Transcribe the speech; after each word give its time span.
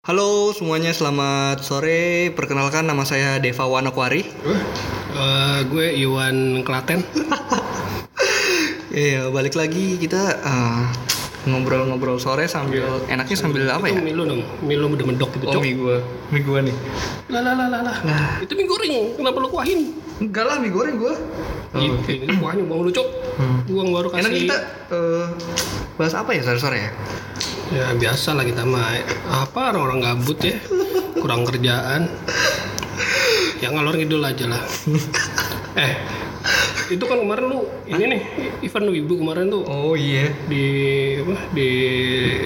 Halo 0.00 0.56
semuanya, 0.56 0.96
selamat 0.96 1.60
sore. 1.60 2.32
Perkenalkan 2.32 2.88
nama 2.88 3.04
saya 3.04 3.36
Deva 3.36 3.68
Wanokwari. 3.68 4.24
Eh, 5.12 5.58
gue 5.68 5.86
Iwan 6.00 6.64
Klaten. 6.64 7.04
Iya, 8.90 9.28
balik 9.28 9.60
lagi 9.60 10.00
kita 10.00 10.40
eh, 10.40 10.80
ngobrol-ngobrol 11.44 12.16
sore 12.16 12.48
sambil 12.48 13.04
enaknya 13.12 13.36
sambil 13.36 13.68
apa 13.68 13.86
ya? 13.86 14.00
Itu 14.00 14.02
mie 14.02 14.16
lu 14.16 14.24
dong, 14.24 14.42
mie 14.64 14.80
lu 14.80 14.88
udah 14.88 15.06
mendok 15.06 15.30
gitu, 15.36 15.46
Oh, 15.46 15.60
mie 15.60 15.76
gua. 15.76 16.00
Mie 16.32 16.42
gua 16.42 16.58
nih. 16.64 16.74
Lah 17.28 17.44
lah 17.44 17.54
lah 17.60 17.68
lah 17.70 17.80
lah. 17.84 17.96
Itu 18.40 18.56
mie 18.56 18.66
goreng, 18.66 19.14
kenapa 19.20 19.36
lu 19.36 19.52
kuahin? 19.52 19.94
Enggak 20.18 20.48
lah, 20.48 20.56
mie 20.58 20.72
goreng 20.74 20.96
gua. 20.96 21.12
Gitu, 21.76 22.24
ini 22.24 22.34
kuahin 22.40 22.66
bang 22.66 22.80
lu, 22.82 22.90
cok. 22.90 23.08
Gua 23.68 23.82
baru 24.00 24.08
kasih. 24.10 24.20
Enaknya 24.24 24.40
kita 24.48 24.56
eh, 24.90 25.26
bahas 25.94 26.14
apa 26.16 26.30
ya 26.34 26.42
sore-sore 26.42 26.78
ya? 26.80 26.90
Ya 27.70 27.94
biasa 27.94 28.34
lah 28.34 28.42
kita 28.42 28.66
mah. 28.66 28.98
Apa 29.30 29.70
orang-orang 29.70 30.02
gabut 30.02 30.38
ya? 30.42 30.58
Kurang 31.14 31.46
kerjaan. 31.46 32.10
Yang 33.62 33.72
ngalor 33.78 33.94
ngidul 33.94 34.26
aja 34.26 34.44
lah. 34.50 34.62
eh, 35.78 35.94
itu 36.90 37.04
kan 37.06 37.22
kemarin 37.22 37.46
lu 37.46 37.60
ini 37.86 38.04
nih 38.10 38.22
event 38.66 38.90
Wibu 38.90 39.22
kemarin 39.22 39.46
tuh 39.52 39.62
Oh 39.68 39.94
iya, 39.94 40.34
di 40.50 40.64
apa 41.22 41.36
di 41.54 41.68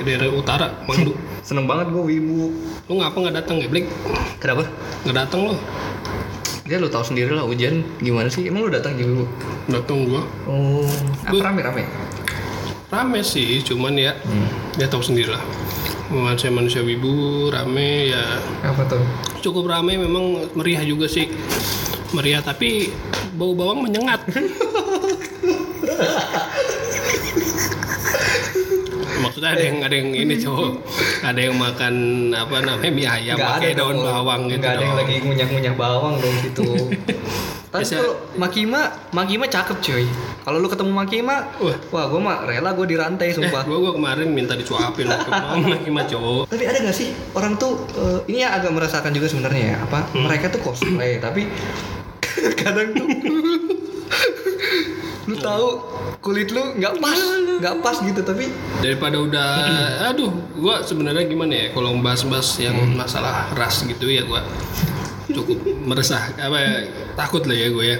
daerah 0.04 0.28
utara 0.28 0.68
Mandu. 0.84 1.16
seneng 1.46 1.64
banget 1.64 1.88
gua 1.88 2.04
wibu. 2.04 2.52
Lu 2.84 2.92
ngapa 3.00 3.16
nggak 3.16 3.36
datang 3.40 3.64
ya, 3.64 3.68
Blik? 3.72 3.88
Kenapa? 4.44 4.68
Nggak 5.08 5.16
datang 5.24 5.40
lu? 5.48 5.54
Ya 6.68 6.76
lu 6.80 6.88
tahu 6.92 7.04
sendiri 7.04 7.32
lah 7.32 7.48
hujan 7.48 7.80
gimana 8.00 8.28
sih? 8.28 8.44
Emang 8.44 8.68
lu 8.68 8.70
datang 8.72 8.92
wibu? 9.00 9.24
Datang 9.72 10.04
gua. 10.04 10.20
Oh, 10.44 10.84
apa 11.24 11.40
rame-rame? 11.40 11.88
Rame 12.94 13.20
sih, 13.20 13.58
cuman 13.60 13.90
ya 13.92 14.14
Hmm. 14.16 14.46
ya 14.76 14.86
tahu 14.86 15.02
sendiri 15.02 15.28
lah. 15.28 15.42
Manusia 16.06 16.46
manusia 16.48 16.78
wibu 16.80 17.10
rame 17.48 18.12
ya 18.12 18.38
Apa 18.62 18.86
tuh? 18.86 19.02
cukup 19.40 19.66
rame 19.66 19.96
memang 19.96 20.46
meriah 20.52 20.80
juga 20.80 21.04
sih 21.04 21.26
meriah 22.12 22.38
tapi 22.38 22.92
bau 23.32 23.50
bawang 23.52 23.82
menyengat 23.82 24.20
maksudnya 29.34 29.50
ada 29.50 29.64
yang 29.66 29.78
ada 29.82 29.96
yang 29.98 30.10
ini 30.14 30.34
cowok 30.38 30.70
ada 31.26 31.40
yang 31.42 31.56
makan 31.58 31.94
apa 32.30 32.56
namanya 32.62 32.86
mie 32.88 33.02
ayam 33.04 33.34
Nggak 33.34 33.50
pakai 33.50 33.66
ada 33.66 33.78
daun 33.82 33.96
dong. 33.96 34.06
bawang 34.06 34.42
gitu 34.46 34.62
Nggak 34.62 34.70
ada 34.70 34.84
yang 34.84 34.94
lagi 34.94 35.14
ngunyah-ngunyah 35.20 35.74
bawang 35.74 36.14
dong 36.22 36.36
situ. 36.38 36.66
Tapi 37.74 37.82
kalau 37.90 38.14
Makima, 38.38 38.80
Makima 39.10 39.50
cakep 39.50 39.82
cuy. 39.82 40.06
Kalau 40.38 40.62
lu 40.62 40.70
ketemu 40.70 40.94
Makima, 40.94 41.50
Wah. 41.58 41.74
wah 41.90 42.04
gue 42.06 42.20
mah 42.22 42.46
rela 42.46 42.70
gue 42.70 42.86
dirantai 42.86 43.26
eh, 43.26 43.34
sumpah. 43.34 43.66
gua 43.66 43.78
gua 43.80 43.92
kemarin 43.92 44.30
minta 44.30 44.54
dicuapin 44.54 45.10
mah 45.90 46.06
cowok 46.06 46.46
Tapi 46.46 46.62
ada 46.62 46.78
gak 46.78 46.94
sih 46.94 47.10
orang 47.34 47.58
tuh 47.58 47.74
eh, 47.92 48.30
ini 48.30 48.38
ya 48.40 48.54
agak 48.54 48.70
merasakan 48.70 49.10
juga 49.10 49.26
sebenarnya 49.26 49.74
ya 49.74 49.76
apa 49.80 50.06
Hmm. 50.06 50.30
mereka 50.30 50.46
tuh 50.46 50.62
cosplay 50.62 51.18
tapi 51.18 51.50
kadang 52.62 52.94
tuh 52.94 53.06
lu 55.24 55.34
tahu 55.40 55.68
kulit 56.20 56.52
lu 56.52 56.76
nggak 56.76 57.00
pas 57.00 57.18
nggak 57.60 57.76
pas 57.80 57.96
gitu 58.02 58.20
tapi 58.20 58.52
daripada 58.84 59.16
udah 59.20 59.48
aduh 60.12 60.32
gua 60.58 60.84
sebenarnya 60.84 61.24
gimana 61.24 61.52
ya 61.54 61.66
kalau 61.72 61.96
bahas-bahas 62.00 62.60
yang 62.60 62.76
masalah 62.92 63.48
ras 63.56 63.84
gitu 63.88 64.10
ya 64.10 64.24
gua 64.28 64.44
cukup 65.34 65.58
meresah 65.82 66.30
apa 66.38 66.56
ya, 66.56 66.72
takut 67.18 67.42
lah 67.44 67.56
ya 67.56 67.68
gue 67.74 67.86
ya. 67.96 67.98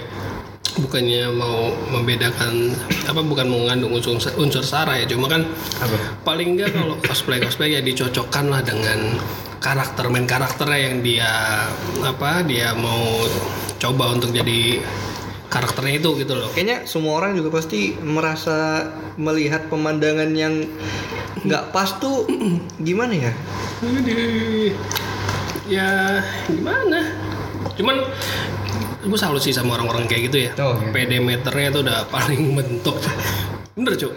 Bukannya 0.74 1.30
mau 1.30 1.70
membedakan 1.94 2.74
apa 3.06 3.22
bukan 3.22 3.46
mengandung 3.46 3.94
unsur 3.94 4.18
unsur 4.18 4.64
sara 4.66 4.98
ya 4.98 5.06
cuma 5.06 5.30
kan 5.30 5.46
apa? 5.78 5.96
paling 6.26 6.58
enggak 6.58 6.74
kalau 6.78 6.98
cosplay 6.98 7.38
cosplay 7.38 7.78
ya 7.78 7.80
dicocokkan 7.80 8.50
lah 8.50 8.58
dengan 8.58 9.14
karakter 9.62 10.10
main 10.10 10.26
karakternya 10.26 10.78
yang 10.90 10.96
dia 10.98 11.30
apa 12.02 12.42
dia 12.42 12.74
mau 12.74 13.22
coba 13.78 14.18
untuk 14.18 14.34
jadi 14.34 14.82
karakternya 15.54 16.02
itu 16.02 16.10
gitu 16.18 16.34
loh 16.34 16.50
kayaknya 16.50 16.82
semua 16.82 17.22
orang 17.22 17.38
juga 17.38 17.54
pasti 17.54 17.94
merasa 18.02 18.90
melihat 19.14 19.70
pemandangan 19.70 20.34
yang 20.34 20.66
nggak 21.46 21.70
pas 21.70 21.94
tuh 22.02 22.26
gimana 22.82 23.30
ya 23.30 23.32
Aduh. 23.86 24.74
ya 25.70 26.18
gimana 26.50 27.14
cuman 27.78 28.02
gue 29.04 29.18
salut 29.20 29.38
sih 29.38 29.54
sama 29.54 29.78
orang-orang 29.78 30.10
kayak 30.10 30.22
gitu 30.32 30.38
ya 30.48 30.50
Oh, 30.58 30.74
iya. 30.80 30.90
PD 30.90 31.22
meternya 31.22 31.68
tuh 31.70 31.86
udah 31.86 32.08
paling 32.14 32.42
mentok 32.58 32.98
bener 33.78 33.94
cuk 33.94 34.10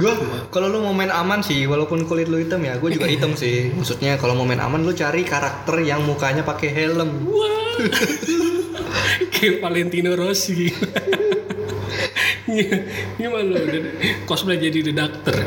Gue 0.00 0.12
kalau 0.48 0.70
lu 0.70 0.80
mau 0.80 0.94
main 0.94 1.10
aman 1.10 1.42
sih, 1.42 1.66
walaupun 1.66 2.06
kulit 2.06 2.30
lu 2.30 2.38
hitam 2.40 2.62
ya, 2.62 2.78
gue 2.78 2.94
juga 2.94 3.10
hitam 3.12 3.34
sih. 3.34 3.68
Maksudnya 3.74 4.16
kalau 4.16 4.38
mau 4.38 4.46
main 4.46 4.62
aman 4.62 4.80
lu 4.86 4.94
cari 4.94 5.26
karakter 5.26 5.82
yang 5.82 6.06
mukanya 6.06 6.46
pakai 6.46 6.70
helm. 6.72 7.26
kayak 9.34 9.62
Valentino 9.62 10.12
Rossi 10.16 10.70
gimana 13.18 13.46
lo 13.46 13.58
udah 13.62 13.82
cosplay 14.26 14.58
jadi 14.58 14.90
the 14.90 14.94
doctor 14.94 15.38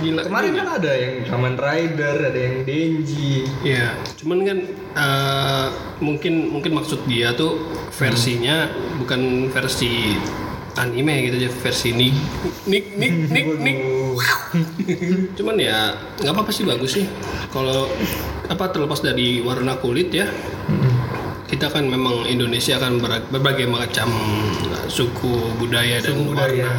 gila 0.00 0.22
Kemarin 0.24 0.52
kan 0.56 0.68
ada 0.80 0.92
yang 0.96 1.14
Kamen 1.28 1.54
Rider, 1.60 2.16
ada 2.32 2.40
yang 2.40 2.56
Denji. 2.64 3.44
Ya, 3.60 3.92
cuman 4.18 4.38
kan 4.42 4.58
eh, 4.96 5.66
mungkin 6.00 6.48
mungkin 6.48 6.72
maksud 6.74 7.04
dia 7.06 7.36
tuh 7.36 7.60
versinya 7.92 8.72
bukan 8.98 9.52
versi 9.52 10.16
anime 10.80 11.28
gitu 11.28 11.36
aja, 11.44 11.50
versi 11.52 11.92
nik 11.92 12.16
nik 12.64 12.84
nik 12.96 13.14
nik 13.28 13.46
nik. 13.60 13.78
Cuman 15.36 15.60
ya 15.60 15.92
nggak 16.18 16.32
apa-apa 16.32 16.50
sih 16.50 16.64
bagus 16.64 16.96
sih. 16.96 17.06
Kalau 17.52 17.86
apa 18.48 18.64
terlepas 18.72 19.04
dari 19.04 19.44
warna 19.44 19.76
kulit 19.76 20.08
ya. 20.08 20.26
Kita 21.52 21.68
kan 21.68 21.84
memang 21.84 22.24
Indonesia 22.24 22.80
kan 22.80 22.96
ber- 22.96 23.28
berbagai 23.28 23.68
macam 23.68 24.08
suku 24.88 25.52
budaya 25.60 26.00
dan 26.00 26.16
Suku 26.16 26.32
budaya. 26.32 26.64
warna 26.64 26.72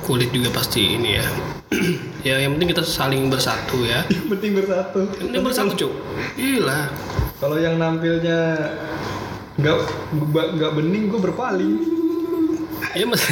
kulit 0.00 0.32
juga 0.32 0.48
pasti 0.48 0.96
ini 0.96 1.20
ya. 1.20 1.26
ya 2.32 2.40
yang 2.40 2.56
penting 2.56 2.72
kita 2.72 2.80
saling 2.80 3.28
bersatu 3.28 3.84
ya. 3.84 4.00
Penting 4.32 4.56
bersatu. 4.56 5.04
Ini 5.20 5.38
bersatu 5.44 5.76
cuk. 5.76 5.92
Gila. 6.40 6.88
Kalau 7.36 7.60
yang 7.60 7.76
nampilnya 7.76 8.56
nggak 9.60 9.76
nggak 10.56 10.72
bening, 10.72 11.12
gue 11.12 11.20
berpaling. 11.20 11.74
Ya 12.94 13.04
mas, 13.10 13.26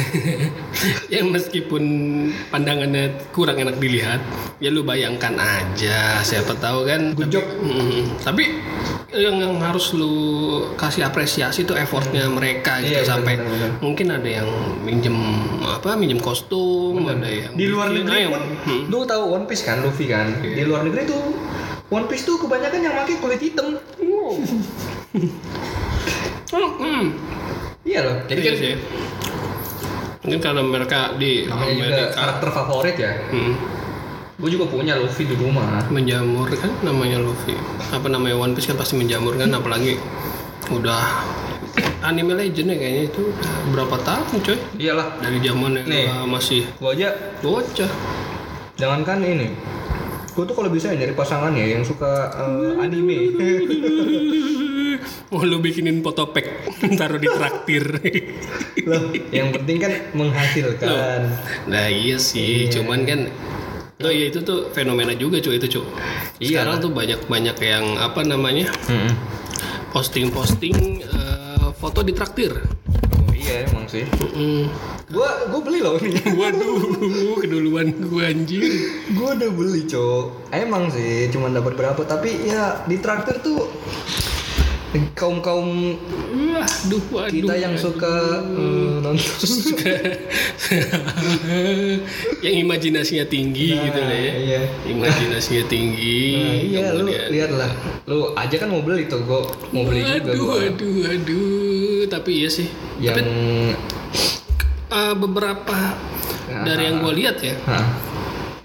ya 1.13 1.23
meskipun 1.23 1.83
pandangannya 2.51 3.15
kurang 3.31 3.55
enak 3.55 3.79
dilihat, 3.79 4.19
ya 4.59 4.67
lu 4.69 4.83
bayangkan 4.83 5.33
aja. 5.39 6.19
Siapa 6.19 6.53
tahu 6.59 6.83
kan. 6.83 7.15
Good 7.15 7.31
tapi. 7.31 7.47
Mm, 7.63 8.19
tapi 8.19 8.43
yang, 9.13 9.35
yang 9.37 9.53
harus 9.57 9.93
lu 9.93 10.13
kasih 10.73 11.03
apresiasi 11.03 11.63
tuh 11.63 11.73
effortnya 11.73 12.25
mereka 12.27 12.77
gitu 12.79 12.93
Iya, 12.95 13.05
sampai 13.05 13.35
benar, 13.35 13.47
benar. 13.47 13.69
mungkin 13.79 14.07
ada 14.09 14.29
yang 14.33 14.49
minjem 14.79 15.15
apa 15.61 15.93
minjem 15.93 16.17
kostum, 16.17 16.97
ada 17.03 17.23
yang 17.23 17.53
Di 17.53 17.65
luar 17.65 17.87
bikin, 17.87 18.03
negeri 18.03 18.19
yang- 18.19 18.33
pun, 18.33 18.43
hmm. 18.65 18.81
lu 18.87 18.97
tahu 19.03 19.23
One 19.31 19.45
Piece 19.45 19.63
kan, 19.63 19.79
Luffy 19.79 20.05
kan. 20.05 20.33
Iya. 20.39 20.55
Di 20.55 20.63
luar 20.63 20.81
negeri 20.81 21.05
tuh 21.05 21.21
One 21.87 22.05
Piece 22.05 22.23
tuh 22.23 22.37
kebanyakan 22.37 22.79
yang 22.79 22.95
pakai 22.95 23.15
kulit 23.17 23.39
hitam. 23.39 23.77
Wow. 23.99 24.33
Hmm, 26.45 26.69
hmm. 26.77 27.03
Iya 27.83 27.99
loh. 28.03 28.15
Jadi 28.25 28.39
Iya 28.39 28.45
kan 28.45 28.55
sih. 28.55 28.73
Mungkin 30.21 30.39
karena 30.39 30.61
mereka 30.61 31.17
di 31.17 31.43
Amerika 31.43 32.13
karakter 32.13 32.49
favorit 32.51 32.95
ya. 32.95 33.11
hmm, 33.27 33.53
Gue 34.43 34.51
juga 34.51 34.67
punya 34.67 34.99
Luffy 34.99 35.23
di 35.23 35.39
rumah. 35.39 35.87
menjamur 35.87 36.51
kan 36.51 36.67
namanya 36.83 37.15
Luffy. 37.15 37.55
Apa 37.95 38.11
namanya 38.11 38.35
One 38.35 38.51
Piece 38.51 38.67
kan 38.67 38.75
pasti 38.75 38.99
menjamur 38.99 39.39
kan 39.39 39.47
apalagi 39.49 39.95
udah 40.67 40.99
anime 42.03 42.35
legend 42.35 42.67
ya 42.67 42.77
kayaknya 42.77 43.03
itu 43.07 43.21
udah 43.23 43.53
berapa 43.71 43.95
tahun 44.03 44.43
coy 44.43 44.59
Iyalah. 44.75 45.07
dari 45.23 45.39
zaman 45.39 45.71
yang 45.79 45.87
Nih. 45.87 46.05
gua 46.07 46.27
masih 46.29 46.67
Gue 46.75 46.91
aja 46.91 47.09
bocah 47.39 47.91
jangankan 48.75 49.23
ini. 49.23 49.47
Gue 50.35 50.43
tuh 50.43 50.51
kalau 50.51 50.67
bisa 50.67 50.91
ya 50.91 50.99
nyari 50.99 51.15
pasangan 51.15 51.55
ya 51.55 51.79
yang 51.79 51.83
suka 51.87 52.11
eh, 52.35 52.83
anime. 52.83 53.17
mau 55.31 55.39
lu 55.47 55.63
bikinin 55.63 56.03
foto 56.03 56.27
pack 56.29 56.67
taruh 56.99 57.15
di 57.15 57.27
traktir 57.27 57.85
Loh, 58.83 59.07
yang 59.31 59.55
penting 59.55 59.79
kan 59.79 59.93
menghasilkan. 60.11 61.31
nah 61.65 61.87
iya 61.87 62.19
sih 62.19 62.67
cuman 62.67 63.07
kan 63.07 63.19
Oh 64.01 64.09
iya 64.09 64.33
itu 64.33 64.41
tuh 64.41 64.73
fenomena 64.73 65.13
juga 65.13 65.37
cuy 65.37 65.61
itu 65.61 65.77
cuy. 65.77 65.85
Iya. 66.41 66.65
Sekarang 66.65 66.81
tuh 66.81 66.91
banyak 66.91 67.29
banyak 67.29 67.57
yang 67.61 67.85
apa 68.01 68.25
namanya 68.25 68.73
posting-posting 69.93 71.05
eh, 71.05 71.67
foto 71.77 72.01
di 72.01 72.11
traktir. 72.17 72.57
Oh, 73.21 73.33
iya 73.35 73.69
emang 73.69 73.85
sih. 73.85 74.09
Mm. 74.33 74.65
Gua 75.13 75.45
gua 75.53 75.61
beli 75.61 75.79
loh 75.85 76.01
nih. 76.01 76.17
Waduh, 76.41 77.37
keduluan 77.37 77.93
gua 78.09 78.33
anjir. 78.33 78.65
gua 79.13 79.37
udah 79.37 79.51
beli, 79.53 79.85
Cok. 79.85 80.49
Emang 80.49 80.89
sih 80.89 81.29
cuma 81.29 81.53
dapat 81.53 81.77
berapa, 81.77 82.01
tapi 82.01 82.49
ya 82.49 82.81
di 82.89 82.97
traktir 82.97 83.37
tuh 83.45 83.69
kaum 85.13 85.37
kaum 85.39 85.97
Waduh, 86.53 87.01
waduh. 87.11 87.33
kita 87.33 87.53
yang 87.55 87.73
suka 87.73 88.13
eh, 88.45 89.01
nonton 89.01 89.17
yang 92.39 92.55
imajinasinya 92.61 93.25
tinggi 93.25 93.73
gitu 93.73 93.99
lah 93.99 94.13
ya. 94.13 94.33
iya 94.35 94.61
Imajinasinya 94.85 95.63
tinggi. 95.65 96.21
Nah, 96.35 96.53
iya 96.59 96.81
lu 96.91 97.09
kemudian- 97.09 97.29
lihat 97.29 97.51
lah 97.51 97.71
lu 98.05 98.17
aja 98.33 98.55
kan 98.55 98.67
mau 98.67 98.81
beli 98.81 99.07
tuh 99.07 99.23
gua 99.23 99.41
mau 99.71 99.83
beli 99.83 100.03
juga 100.03 100.29
Waduh, 100.29 100.37
gua 100.37 100.53
waduh, 100.59 100.93
waduh. 101.03 102.01
Tapi 102.07 102.31
iya 102.35 102.49
sih. 102.51 102.67
yang 102.99 103.15
Tapi 103.15 103.23
eh, 104.89 105.15
beberapa 105.15 105.77
Nah. 106.43 106.67
dari 106.67 106.85
yang 106.85 107.01
gue 107.01 107.13
lihat 107.15 107.37
ya, 107.39 107.55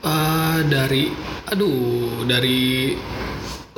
eh, 0.03 0.59
dari, 0.67 1.09
aduh, 1.47 2.27
dari 2.27 2.93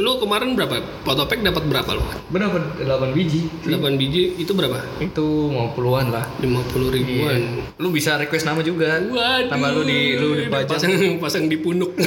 lu 0.00 0.16
kemarin 0.16 0.56
berapa? 0.56 0.80
Fotopack 1.04 1.44
dapat 1.44 1.62
berapa 1.68 1.90
lu? 1.92 2.00
berapa 2.32 2.56
8 2.80 3.12
biji 3.12 3.52
8 3.68 4.00
biji 4.00 4.40
itu 4.40 4.52
berapa? 4.56 4.80
itu 4.96 5.52
mau 5.52 5.68
puluhan 5.76 6.08
lah 6.08 6.24
50 6.40 6.96
ribuan. 6.96 7.60
lu 7.76 7.92
bisa 7.92 8.16
request 8.16 8.48
nama 8.48 8.64
juga 8.64 8.96
Waduh. 8.96 9.52
tambah 9.52 9.68
lu 9.76 9.84
di 9.84 10.16
lu 10.16 10.34
dipajang 10.40 10.72
pasang 10.72 11.20
pasang 11.20 11.44
di 11.52 11.60
punuk. 11.60 11.92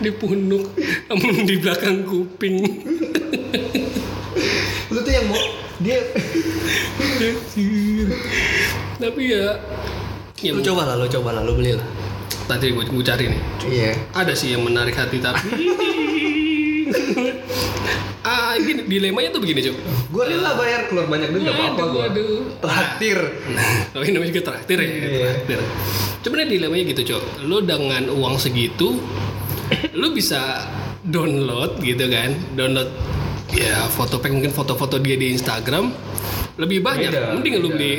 di 0.00 0.08
punuk, 0.16 0.64
di 1.44 1.54
belakang 1.60 2.08
kuping. 2.08 2.56
lu 4.90 4.98
tuh 5.02 5.12
yang 5.12 5.26
mau 5.28 5.36
dia 5.80 6.00
Tapi 9.00 9.22
ya, 9.32 9.56
ya 10.40 10.50
lu 10.52 10.60
coba 10.60 10.88
lah 10.88 10.96
lu 10.96 11.08
coba 11.08 11.36
lah 11.36 11.42
lu 11.44 11.56
beli 11.56 11.72
lah 11.76 11.99
tadi 12.50 12.74
gue, 12.74 12.82
gue 12.82 13.04
cari 13.06 13.30
nih. 13.30 13.40
iya 13.70 13.90
Ada 14.10 14.34
sih 14.34 14.50
yang 14.50 14.66
menarik 14.66 14.98
hati 14.98 15.22
tapi. 15.22 15.46
ah, 18.26 18.52
gini 18.58 18.84
dilemanya 18.86 19.30
tuh 19.30 19.40
begini 19.40 19.60
cuy. 19.62 19.74
gua 20.10 20.24
rela 20.26 20.58
bayar 20.58 20.90
keluar 20.90 21.06
banyak 21.06 21.30
duit 21.30 21.46
gak 21.46 21.54
apa-apa 21.54 21.82
gua 21.86 22.02
Waduh. 22.10 22.42
traktir 22.58 23.18
Oh 23.96 24.02
ini 24.02 24.10
namanya 24.10 24.30
juga 24.30 24.42
traktir 24.50 24.76
ya. 24.76 24.86
Iya. 24.86 25.18
Traktir. 25.22 25.60
Sebenarnya 26.20 26.48
dilemanya 26.50 26.84
gitu 26.90 27.02
cok. 27.14 27.22
Lo 27.46 27.58
dengan 27.62 28.02
uang 28.12 28.36
segitu, 28.36 28.98
lo 29.94 30.06
bisa 30.12 30.66
download 31.00 31.80
gitu 31.80 32.04
kan, 32.10 32.34
download 32.52 32.90
ya 33.50 33.88
foto 33.88 34.20
pack 34.20 34.30
mungkin 34.30 34.52
foto-foto 34.52 35.00
dia 35.00 35.16
di 35.16 35.32
Instagram 35.32 35.90
lebih 36.60 36.84
banyak. 36.84 37.08
Beda, 37.08 37.32
Mending 37.32 37.54
lo 37.56 37.68
beda. 37.68 37.74
beli 37.74 37.92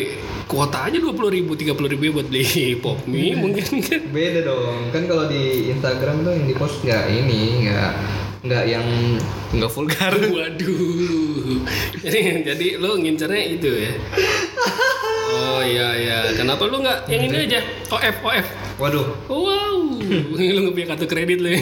kuota 0.46 0.80
aja 0.86 0.98
dua 1.00 1.14
puluh 1.16 1.32
ribu, 1.32 1.56
tiga 1.56 1.74
puluh 1.74 1.90
ribu 1.90 2.12
buat 2.12 2.28
beli 2.28 2.46
pop 2.84 3.00
mie 3.08 3.34
mungkin 3.34 3.64
kan. 3.82 4.02
beda 4.12 4.40
dong 4.44 4.92
kan 4.92 5.08
kalau 5.08 5.26
di 5.26 5.72
Instagram 5.72 6.22
tuh 6.22 6.32
yang 6.36 6.46
di 6.46 6.54
post 6.54 6.84
nggak 6.84 7.04
ini 7.08 7.66
nggak 7.66 7.92
nggak 8.42 8.64
yang 8.68 8.86
nggak 9.54 9.72
vulgar 9.72 10.12
Waduh. 10.12 11.62
Jadi 12.02 12.20
jadi 12.44 12.68
lo 12.78 12.98
ngincernya 12.98 13.42
itu 13.50 13.70
ya. 13.70 13.94
Oh 15.32 15.62
iya 15.64 15.88
iya. 15.96 16.18
Kenapa 16.36 16.68
lo 16.68 16.82
nggak 16.82 17.08
yang 17.08 17.22
ini 17.26 17.38
aja? 17.48 17.60
OF 17.88 18.18
OF. 18.22 18.48
waduh 18.76 19.06
Wow, 19.30 20.02
lu 20.36 20.60
nggak 20.60 20.74
punya 20.74 20.88
kartu 20.90 21.06
kredit 21.06 21.38
lu 21.38 21.50
ya? 21.50 21.62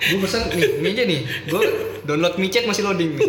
gue 0.00 0.18
pesan 0.18 0.42
nih 0.50 0.80
ini 0.80 0.88
aja 0.90 1.02
nih 1.06 1.20
gue 1.46 1.62
download 2.10 2.34
micet 2.42 2.66
masih 2.66 2.82
loading 2.82 3.14
nih 3.14 3.22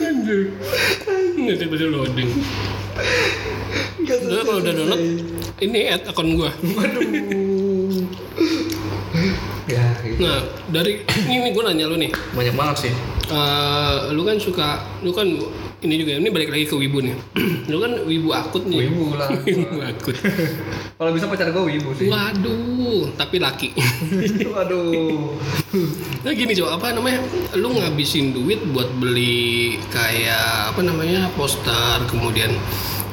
Anjir. 0.00 0.50
Loading. 1.90 2.30
Udah 4.02 4.42
kalau 4.42 4.58
udah 4.58 4.72
download, 4.74 5.02
ini 5.62 5.80
add 5.86 6.02
akun 6.10 6.34
gua. 6.34 6.50
waduh 6.50 7.02
ya 9.70 9.84
gitu. 10.02 10.18
Nah, 10.18 10.42
dari 10.74 11.06
ini 11.30 11.54
gua 11.54 11.70
nanya 11.70 11.86
lu 11.86 11.94
nih. 11.94 12.10
banyak 12.34 12.54
banget 12.58 12.90
sih 12.90 12.92
Eh, 13.30 13.96
lu 14.10 14.26
kan 14.26 14.34
suka, 14.42 14.82
lu 15.06 15.14
kan 15.14 15.30
ini 15.80 15.94
juga 15.96 16.12
ini 16.14 16.28
balik 16.28 16.48
lagi 16.48 16.64
ke 16.64 16.74
wibu 16.74 17.00
nih. 17.00 17.16
lu 17.70 17.76
kan 17.78 17.92
wibu 18.04 18.28
akut 18.30 18.64
nih. 18.64 18.84
wibu 18.84 19.14
lah 19.14 19.28
wibu 19.46 19.78
akut. 19.80 20.16
kalau 20.98 21.10
bisa 21.10 21.24
pacar 21.24 21.48
gue 21.48 21.64
wibu 21.70 21.90
sih 21.94 22.06
Waduh, 22.06 23.08
tapi 23.14 23.36
laki. 23.36 23.72
waduh 24.52 25.32
Nah 26.20 26.30
gini 26.30 26.52
coba 26.54 26.76
apa 26.76 26.92
namanya? 26.92 27.20
Lu 27.54 27.70
ngabisin 27.70 28.30
duit 28.30 28.60
buat 28.68 28.92
beli 28.94 29.80
kayak 29.88 30.70
apa 30.70 30.80
namanya 30.80 31.32
poster, 31.32 32.04
kemudian 32.06 32.52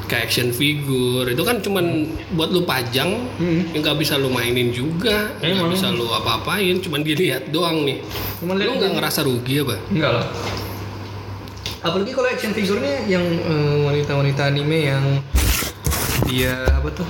kayak 0.04 0.26
action 0.26 0.48
figure 0.50 1.24
itu 1.24 1.42
kan 1.42 1.60
cuman 1.60 2.04
buat 2.32 2.48
lu 2.48 2.64
pajang, 2.64 3.28
Hmm. 3.36 3.60
yang 3.70 3.80
nggak 3.80 3.96
bisa 3.98 4.16
lu 4.16 4.28
mainin 4.28 4.68
juga, 4.68 5.28
nggak 5.36 5.52
Emang. 5.54 5.68
bisa 5.68 5.88
lu 5.88 6.08
apa-apain, 6.10 6.80
cuman 6.80 7.00
dilihat 7.00 7.48
doang 7.48 7.84
nih. 7.84 8.00
Cuman 8.40 8.56
lu 8.56 8.72
nggak 8.74 8.92
ngerasa 8.94 9.20
rugi 9.22 9.60
apa? 9.60 9.76
enggak 9.88 10.12
lah 10.14 10.26
apalagi 11.80 12.10
kalau 12.10 12.26
action 12.26 12.50
figurnya 12.50 13.06
yang 13.06 13.24
eh, 13.24 13.76
wanita-wanita 13.84 14.42
anime 14.46 14.78
yang 14.86 15.04
dia 16.24 16.54
apa 16.68 16.88
tuh? 16.92 17.08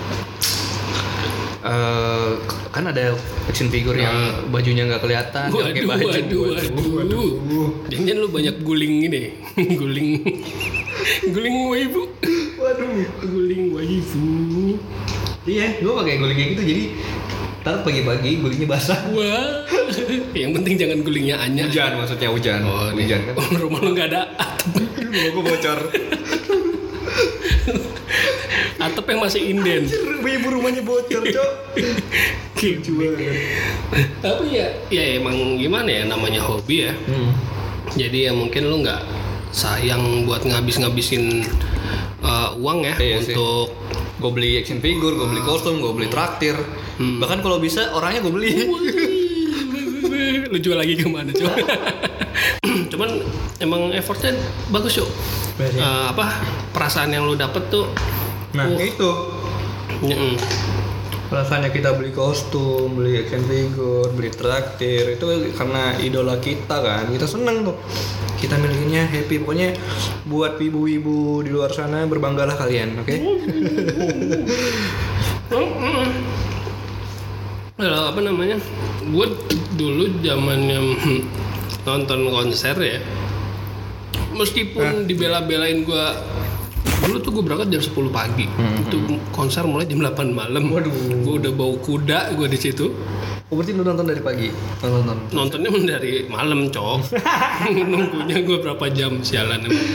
Eh, 1.59 2.31
kan 2.71 2.85
ada 2.87 3.13
action 3.45 3.67
figure 3.67 3.97
yang 3.97 4.15
bajunya 4.49 4.87
nggak 4.87 5.03
kelihatan 5.03 5.51
dia 5.51 5.83
pakai 5.83 6.07
Waduh, 6.07 6.07
baju. 6.07 6.39
waduh, 6.47 6.93
waduh, 6.95 7.69
Jangan 7.91 8.15
lu 8.17 8.29
banyak 8.31 8.57
guling 8.63 8.95
ini, 9.05 9.23
guling, 9.81 10.11
guling 11.29 11.57
waifu, 11.67 12.03
waduh. 12.57 12.89
Guling 13.21 13.75
waifu. 13.75 14.27
iya 15.49 15.81
gue 15.81 15.89
pakai 15.91 16.21
guling 16.21 16.37
kayak 16.37 16.51
gitu 16.53 16.63
jadi 16.63 16.83
ntar 17.59 17.83
pagi-pagi 17.83 18.39
gulingnya 18.39 18.69
basah. 18.71 19.01
Wah, 19.11 19.67
yang 20.33 20.55
penting 20.55 20.79
jangan 20.79 21.03
gulingnya 21.03 21.37
Anya. 21.39 21.67
hujan 21.67 21.91
maksudnya 21.99 22.29
hujan. 22.31 22.61
Oh, 22.63 22.93
hujan 22.95 23.21
kan? 23.27 23.35
Oh, 23.35 23.49
rumah 23.59 23.81
lu 23.83 23.91
nggak 23.93 24.09
ada 24.09 24.23
gue 24.69 25.43
bocor 25.43 25.79
Atap 28.79 29.05
yang 29.05 29.21
masih 29.21 29.43
inden. 29.45 29.91
ibu 30.23 30.49
rumahnya 30.49 30.81
bocor 30.81 31.23
cok 31.25 31.51
Tapi 34.19 34.45
ya, 34.51 34.67
ya 34.89 35.19
emang 35.19 35.35
gimana 35.57 35.89
ya 35.89 36.03
namanya 36.05 36.39
hobi 36.41 36.87
ya. 36.87 36.95
hmm. 36.95 37.31
Jadi 37.91 38.29
ya 38.29 38.33
mungkin 38.33 38.67
lu 38.67 38.81
nggak 38.81 39.03
sayang 39.51 39.99
buat 40.25 40.45
ngabis-ngabisin 40.45 41.43
uh, 42.21 42.53
uang 42.55 42.85
ya 42.85 42.95
Iya 42.95 43.17
untuk 43.25 43.73
gue 44.19 44.31
beli 44.31 44.51
action 44.57 44.79
figure 44.79 45.15
gue 45.15 45.27
beli 45.27 45.41
kostum 45.41 45.79
gue 45.79 45.93
beli 45.93 46.09
traktir 46.09 46.55
Hmm. 46.99 47.23
bahkan 47.23 47.39
kalau 47.39 47.63
bisa 47.63 47.95
orangnya 47.95 48.19
gue 48.21 48.33
beli 48.33 48.51
lu 50.53 50.59
jual 50.61 50.79
lagi 50.79 50.95
ke 50.95 51.07
mana 51.09 51.31
coba? 51.33 51.57
Cuman 52.93 53.11
emang 53.59 53.91
effortnya 53.93 54.37
bagus 54.71 55.01
yuk. 55.01 55.09
Baik. 55.59 55.75
Eh, 55.75 56.05
apa 56.15 56.39
perasaan 56.71 57.11
yang 57.11 57.27
lu 57.27 57.35
dapet 57.35 57.67
tuh? 57.69 57.91
nah 58.57 58.65
Uh, 58.65 58.81
itu 58.81 59.11
mm-mm. 60.09 60.33
rasanya 61.29 61.69
kita 61.69 61.93
beli 61.93 62.17
kostum 62.17 62.97
beli 62.97 63.21
action 63.21 63.45
figure 63.45 64.09
beli 64.17 64.33
traktir 64.33 65.21
itu 65.21 65.53
karena 65.53 65.93
idola 66.01 66.41
kita 66.41 66.81
kan 66.81 67.13
kita 67.13 67.29
seneng 67.29 67.69
tuh 67.69 67.77
kita 68.41 68.57
milikinya 68.57 69.05
happy 69.05 69.45
pokoknya 69.45 69.77
buat 70.25 70.57
ibu-ibu 70.57 71.45
di 71.45 71.53
luar 71.53 71.77
sana 71.77 72.09
berbanggalah 72.09 72.57
kalian 72.57 73.05
oke 73.05 73.15
Kalau 77.79 78.11
apa 78.11 78.19
namanya? 78.19 78.59
Gue 79.07 79.39
dulu 79.79 80.19
zamannya 80.19 80.79
nonton 81.85 82.21
konser 82.29 82.75
ya. 82.77 82.99
Meskipun 84.31 85.07
dibela-belain 85.07 85.83
gue 85.83 86.05
dulu 86.99 87.17
tuh 87.19 87.31
gue 87.33 87.43
berangkat 87.43 87.69
jam 87.71 87.83
10 87.83 88.11
pagi. 88.11 88.45
Itu 88.83 88.99
konser 89.31 89.65
mulai 89.65 89.87
jam 89.87 89.99
8 89.99 90.13
malam. 90.29 90.69
Waduh. 90.69 90.93
Gue 91.23 91.35
udah 91.39 91.53
bau 91.53 91.75
kuda 91.77 92.35
gue 92.35 92.47
di 92.47 92.59
situ. 92.59 92.93
oh, 93.49 93.57
berarti 93.57 93.73
lu 93.73 93.81
nonton 93.81 94.05
dari 94.05 94.21
pagi 94.21 94.53
nonton 94.79 95.17
Nontonnya 95.33 95.71
dari 95.97 96.29
malam, 96.29 96.69
cok. 96.69 97.17
Nunggunya 97.89 98.45
gue 98.45 98.59
berapa 98.61 98.85
jam 98.93 99.23
sialan 99.23 99.65
emang. 99.65 99.89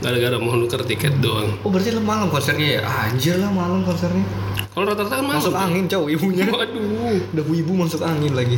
Gara-gara 0.00 0.40
mau 0.40 0.56
nuker 0.56 0.80
tiket 0.80 1.20
doang. 1.20 1.60
oh 1.60 1.68
berarti 1.68 1.92
lu 1.92 2.00
malam 2.00 2.32
konsernya 2.32 2.80
ya 2.80 2.82
anjir 2.88 3.36
lah 3.36 3.52
malam 3.52 3.84
konsernya 3.84 4.24
Kalau 4.72 4.88
rata-rata 4.88 5.12
kan 5.12 5.28
malam. 5.28 5.36
masuk 5.36 5.52
angin 5.52 5.84
cowok 5.84 6.08
ibunya 6.08 6.48
Waduh. 6.48 7.20
udah 7.36 7.42
bu 7.44 7.52
ibu 7.52 7.72
masuk 7.76 8.00
angin 8.00 8.32
lagi 8.32 8.56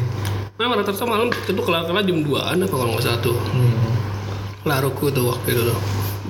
Nah, 0.60 0.68
rata-rata 0.68 1.04
malam 1.08 1.28
itu 1.32 1.58
kelar-kelar 1.58 2.04
jam 2.04 2.18
2an 2.22 2.56
apa 2.60 2.70
kalau 2.70 2.92
nggak 2.94 3.04
salah 3.04 3.20
tuh. 3.20 3.34
hmm. 3.34 3.90
Laruku 4.62 5.10
tuh 5.10 5.26
waktu 5.26 5.58
itu 5.58 5.62
tuh 5.66 5.78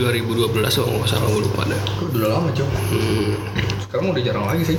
2012 0.01 0.57
kalau 0.73 0.97
nggak 0.97 1.11
salah 1.11 1.29
gue 1.29 1.43
lupa 1.45 1.63
deh. 1.69 1.83
udah 2.17 2.29
lama 2.33 2.49
cowok 2.49 2.81
Hmm, 2.89 3.31
sekarang 3.85 4.07
udah 4.09 4.23
jarang 4.25 4.45
lagi 4.49 4.65
sih 4.65 4.79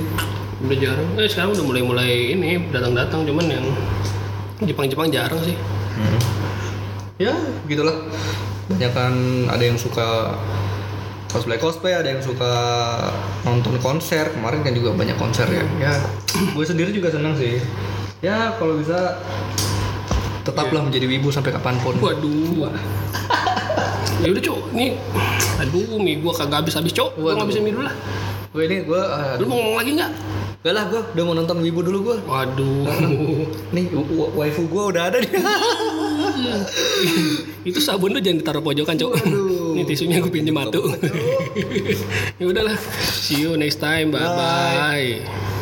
udah 0.58 0.78
jarang. 0.80 1.06
Eh 1.14 1.28
sekarang 1.30 1.54
udah 1.54 1.62
mulai-mulai 1.62 2.34
ini 2.34 2.58
datang-datang 2.68 3.22
cuman 3.22 3.46
yang 3.46 3.64
Jepang-Jepang 4.58 5.06
jarang 5.08 5.38
sih. 5.40 5.54
ya 7.14 7.30
gitulah 7.70 7.94
banyak 8.66 8.90
kan 8.90 9.14
ada 9.46 9.62
yang 9.62 9.78
suka 9.78 10.34
cosplay 11.30 11.54
cosplay 11.54 11.94
ada 11.94 12.10
yang 12.10 12.18
suka 12.18 12.50
nonton 13.46 13.78
konser 13.78 14.34
kemarin 14.34 14.66
kan 14.66 14.74
juga 14.74 14.90
banyak 14.90 15.14
konser 15.14 15.46
ya 15.46 15.62
ya 15.78 15.94
gue 16.34 16.64
sendiri 16.66 16.90
juga 16.90 17.14
senang 17.14 17.38
sih 17.38 17.62
ya 18.24 18.56
kalau 18.56 18.80
bisa 18.80 19.20
tetaplah 20.40 20.80
menjadi 20.80 21.04
wibu 21.06 21.28
sampai 21.28 21.52
kapan 21.52 21.76
pun 21.78 21.92
Waduh. 22.00 22.72
ya 24.22 24.26
udah 24.30 24.42
cok, 24.42 24.58
nih 24.72 24.96
aduh 25.56 25.96
mie 25.98 26.18
gua 26.18 26.32
kagak 26.32 26.64
habis 26.64 26.72
habis 26.72 26.90
cok, 26.90 27.14
gua 27.14 27.30
Waduh. 27.30 27.36
nggak 27.36 27.48
bisa 27.52 27.58
mie 27.60 27.72
dulu 27.72 27.84
lah. 27.84 27.94
gue 28.54 28.62
ini 28.62 28.76
gue 28.86 28.96
uh, 28.96 29.34
Lu 29.36 29.44
mau 29.44 29.56
ngomong 29.58 29.76
lagi 29.76 29.90
nggak? 29.98 30.10
gak 30.64 30.72
lah 30.72 30.86
gue 30.86 30.96
udah 30.96 31.22
mau 31.22 31.34
nonton 31.34 31.58
wibu 31.58 31.82
dulu 31.82 31.98
gue 32.06 32.16
Waduh. 32.24 32.86
nih 33.74 33.84
wa- 33.90 34.08
wa- 34.16 34.32
waifu 34.38 34.62
gue 34.64 34.82
udah 34.94 35.02
ada 35.10 35.16
nih 35.20 35.28
itu 37.68 37.78
sabun 37.78 38.12
tuh 38.12 38.20
jangan 38.20 38.38
ditaruh 38.40 38.60
pojokan 38.60 38.94
cok. 38.94 39.12
Ini 39.74 39.82
tisunya 39.84 40.20
gue 40.20 40.30
pinjem 40.30 40.54
atu. 40.54 40.82
ya 42.36 42.44
udahlah. 42.44 42.76
See 43.00 43.40
you 43.40 43.56
next 43.56 43.78
time. 43.78 44.08
Bye 44.08 44.28
bye. 44.28 45.53